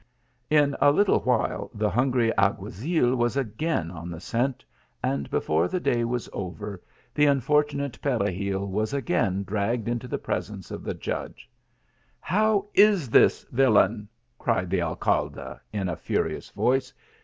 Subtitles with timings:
[0.49, 4.65] In a little while the hungry alguazil was again on the scent,
[5.03, 6.81] and before the day was over,
[7.13, 8.53] the unfortunate THE MOORS LEGACY.
[8.53, 11.47] < 177 Peregil was again dragged into the presence of the judge."
[12.33, 14.09] How is this, villain!"
[14.39, 16.91] cried the Alcalde in a furious voice.